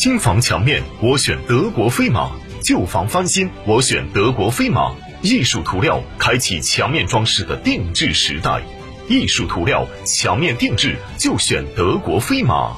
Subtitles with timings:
[0.00, 2.30] 新房墙面我选德国飞马，
[2.62, 4.94] 旧房翻新我选德国飞马。
[5.22, 8.62] 艺术涂料开启墙面装饰的定制时代，
[9.08, 12.76] 艺术涂料墙面定制就选德国飞马。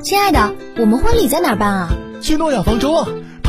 [0.00, 1.88] 亲爱的，我们婚礼在哪儿办啊？
[2.22, 3.08] 去诺亚方舟啊！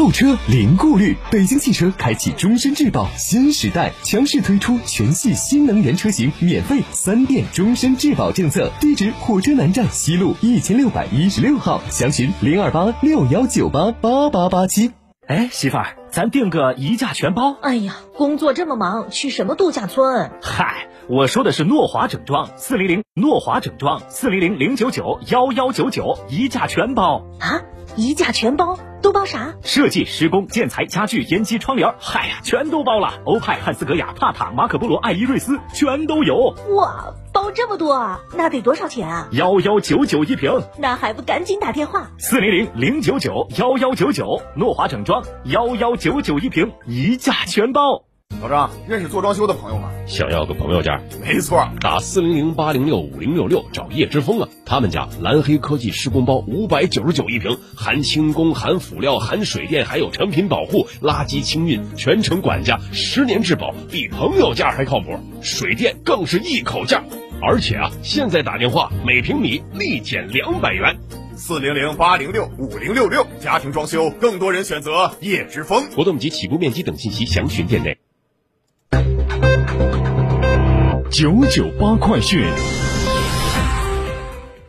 [0.00, 8.72] 购车零顾虑，北京汽车开启终身质保新时代，强势推出全系新能源车型免费三电终身质保政策。
[8.80, 14.90] 地址：火车南站西路一千六百一十六号，详询零二八六幺九八八八八七。
[15.26, 17.54] 哎，媳妇儿，咱订个一价全包。
[17.60, 20.30] 哎呀，工作这么忙，去什么度假村？
[20.40, 27.60] 嗨，我说的是诺华整装，四零零诺华整装，四零零零九九幺幺九九一价全包啊。
[27.96, 29.54] 一价全包都包啥？
[29.62, 33.14] 设计、施工、建材、家具、烟机、窗帘，嗨呀，全都包了。
[33.24, 36.54] 欧派、汉斯格雅、帕塔、马可波罗、艾依瑞斯，全都有。
[36.76, 38.20] 哇，包这么多啊？
[38.36, 39.28] 那得多少钱啊？
[39.32, 40.60] 幺幺九九一瓶。
[40.78, 42.10] 那还不赶紧打电话？
[42.18, 48.04] 四零零零九九幺幺九九，诺华整装幺幺九九一瓶，一价全包。
[48.40, 49.90] 老张，认识做装修的朋友吗？
[50.06, 50.98] 想要个朋友价？
[51.20, 54.48] 没错，打四零零八零六五零六六找叶之峰啊！
[54.64, 65.18] 他们家蓝黑科技施工包五百九十九一平，含轻工、含辅料、含水电，还有成品保护、垃圾清运，全程管家，十年质保，比朋友价还靠谱。
[65.42, 67.04] 水电更是一口价，
[67.42, 70.96] 而且啊，现在打电话每平米立减两百元。
[71.36, 75.90] 四零零八零六五零六六家庭装修，更多人选择叶之峰。
[75.90, 77.98] 活动及起步面积等信息详询店内。
[81.10, 82.40] 九九八快讯，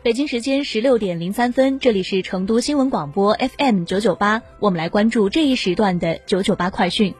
[0.02, 7.14] 北京时间十六点零三分，这里是成都新闻广播 FM 九九八，我们来关注这一时段的九九八快讯。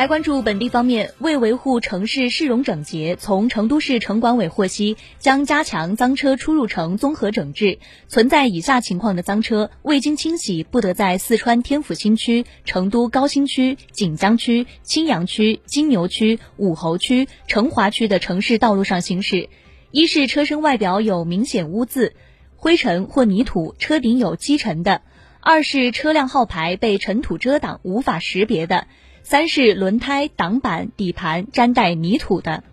[0.00, 7.78] 来关注本地方面，为维护城市市容整洁，从成都市城管委获悉，将加强脏车出入城综合整治。
[8.08, 19.50] 存在以下情况的脏车，未经清洗，不得在四川天府新区、成都高新区、锦江区、青羊区、金牛区、武侯区、成华区的城市道路上行驶：
[19.90, 22.14] 一是车身外表有明显污渍、
[22.56, 25.02] 灰尘或泥土，车顶有积尘的；
[25.40, 28.86] 二是车辆号牌被尘土遮挡，无法识别的。
[29.22, 32.64] 三是轮胎、挡板、底盘沾带泥土的。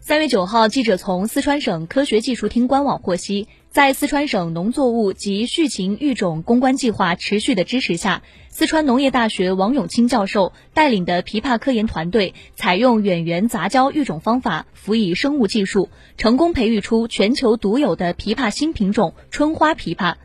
[0.00, 20.16] 三月九号，记者从四川省科学技术厅官网获悉，在四川省农作物及畜禽育种攻关计划持续的支持下，四川农业大学王永清教授带领的枇杷科研团队，采用远缘杂交育种方法，辅以生物技术，成功培育出全球独有的枇杷新品种春花枇杷。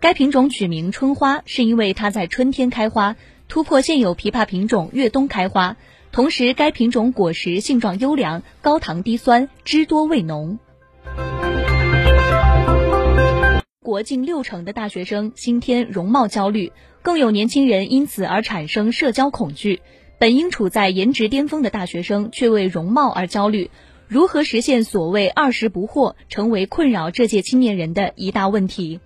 [0.00, 3.14] 该品种取名春花，是因为它在春天开花，
[3.46, 5.76] 突破现有枇杷品种越冬开花。
[6.10, 10.58] 同时，该品种果实性状优良，高糖低酸，汁多味浓。
[14.02, 16.72] 近六成的大学生新添容貌焦虑，
[17.02, 19.80] 更有年轻人因此而产生社交恐惧。
[20.18, 23.70] 本应处在颜值巅峰的大学生，却为容貌而焦虑。
[24.08, 29.00] 如何实现所谓“二十不惑”，成为困扰这届青年人的一大问题。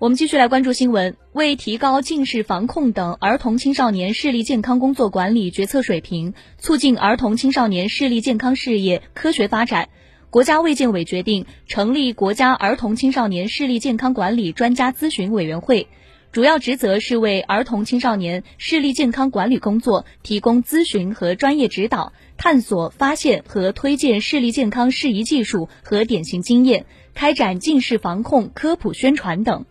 [0.00, 1.16] 我们继续来关注新闻。
[1.32, 9.88] 为提高近视防控等儿童青少年视力健康工作管理决策水平，促进儿童青少年视力健康事业科学发展，
[10.30, 15.88] 国家卫健委决定成立国家儿童青少年视力健康管理专家咨询委员会，
[16.30, 26.86] 主要职责是为儿童青少年视力健康管理工作提供咨询和专业指导，探索、发现和推荐视力健康适宜技术和典型经验。
[27.14, 29.66] 开展近视防控科普宣传等。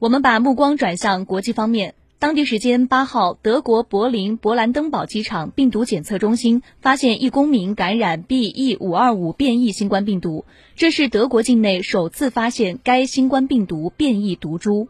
[0.00, 1.94] 我们把目光转向国际方面。
[2.18, 14.88] 当地时间八号，德国柏林勃兰登堡机场病毒检测中心发现一公民感染 BE 五二五变异新冠病毒，这是德国境内首次发现该新冠病毒变异毒株。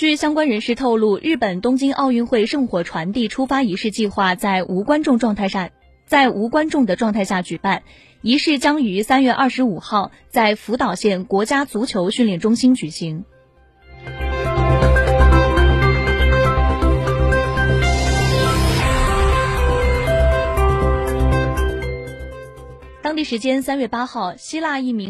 [0.00, 5.68] 据相关人士透露，日本东京奥运会圣火传递出发仪式计划在无观众状态下。
[6.06, 7.82] 在无观众的状态下举办
[8.22, 13.26] 仪式，将于三月二十五号在福岛县国家足球训练中心举行。
[23.02, 25.08] 当地时间三月八号，希腊一名。